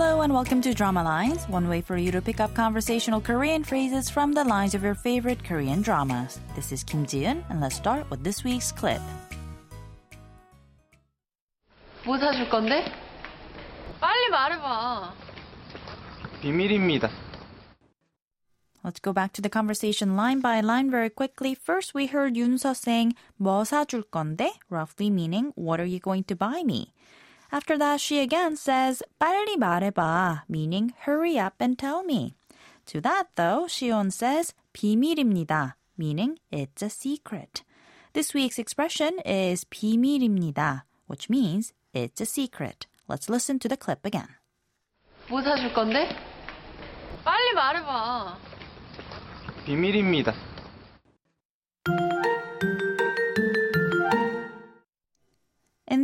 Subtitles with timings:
[0.00, 3.62] Hello and welcome to Drama Lines, one way for you to pick up conversational Korean
[3.62, 6.40] phrases from the lines of your favorite Korean dramas.
[6.54, 9.00] This is Kim Ji-eun, and let's start with this week's clip.
[12.04, 12.84] 뭐 사줄 건데?
[14.00, 15.12] 빨리 말해봐.
[16.40, 17.10] 비밀입니다.
[18.84, 21.56] Let's go back to the conversation line by line very quickly.
[21.56, 26.36] First, we heard Yunso saying 뭐 사줄 건데, roughly meaning what are you going to
[26.36, 26.92] buy me?
[27.52, 32.34] After that, she again says 빨리 말해봐, meaning hurry up and tell me.
[32.86, 37.62] To that though, Shion says 비밀입니다, meaning it's a secret.
[38.12, 42.86] This week's expression is 비밀입니다, which means it's a secret.
[43.08, 44.28] Let's listen to the clip again.
[45.28, 46.08] 뭐 사줄 건데?
[47.24, 48.38] 빨리 말해봐.
[49.64, 50.32] 비밀입니다.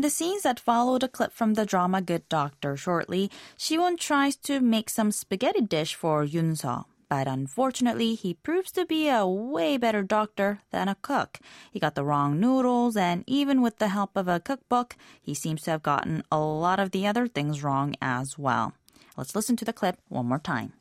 [0.08, 4.62] the scenes that followed a clip from the drama Good Doctor, shortly, Shion tries to
[4.62, 6.86] make some spaghetti dish for Yunso.
[7.10, 11.40] But unfortunately, he proves to be a way better doctor than a cook.
[11.74, 15.64] He got the wrong noodles, and even with the help of a cookbook, he seems
[15.64, 18.72] to have gotten a lot of the other things wrong as well.
[19.18, 20.72] Let's listen to the clip one more time.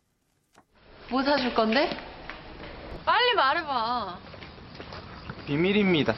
[1.10, 1.90] 뭐 사줄 건데?
[3.04, 4.18] 빨리 말해봐.
[5.48, 6.14] 비밀입니다.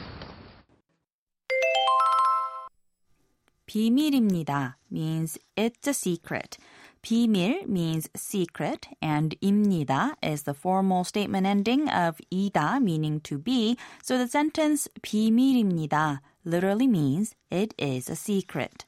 [3.68, 6.58] 비밀입니다 means it's a secret.
[7.02, 13.76] 비밀 means secret, and 입니다 is the formal statement ending of 이다 meaning to be.
[14.02, 18.86] So the sentence 비밀입니다 literally means it is a secret.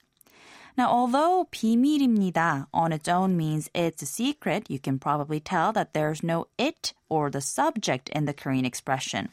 [0.79, 5.95] Now, although 비밀입니다 on its own means it's a secret, you can probably tell that
[5.95, 9.31] there's no it or the subject in the Korean expression.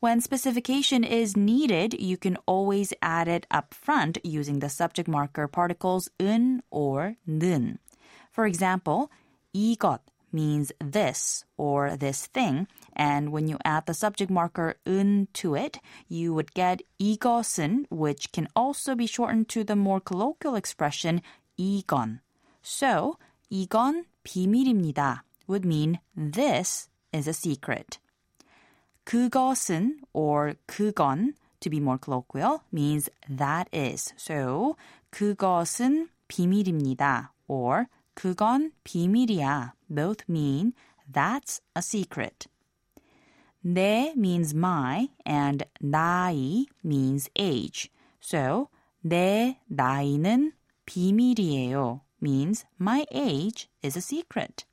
[0.00, 5.48] When specification is needed, you can always add it up front using the subject marker
[5.48, 7.78] particles 은 or 는.
[8.30, 9.10] For example,
[9.54, 10.00] 이것
[10.32, 15.78] means this or this thing, and when you add the subject marker 은 to it,
[16.08, 21.22] you would get 이것은, which can also be shortened to the more colloquial expression
[21.58, 22.20] 이건.
[22.62, 23.16] So,
[23.50, 27.98] 이건 비밀입니다 would mean this is a secret.
[29.08, 34.12] 그것은 or 그건 to be more colloquial means that is.
[34.16, 34.76] So
[35.10, 40.72] 그것은 비밀입니다 or 그건 비밀이야 both mean
[41.12, 42.46] that's a secret.
[43.64, 47.90] 내 means my and 나이 means age.
[48.20, 48.68] So
[49.02, 50.52] 내 나이는
[50.86, 54.64] 비밀이에요 means my age is a secret.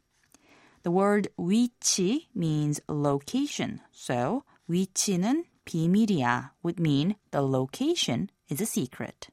[0.86, 3.80] The word 위치 means location.
[3.92, 9.30] So 위치는 비밀이야 would mean the location is a secret.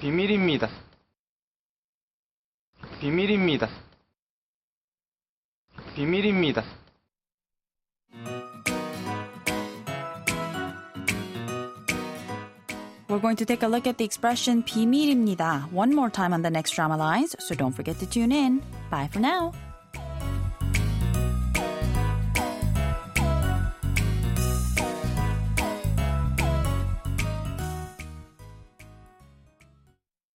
[0.00, 0.68] 비밀입니다.
[3.00, 3.68] 비밀입니다.
[5.94, 6.81] 비밀입니다.
[13.08, 16.50] We're going to take a look at the expression 비밀입니다 one more time on the
[16.50, 18.60] next drama lines, so don't forget to tune in.
[18.90, 19.52] Bye for now.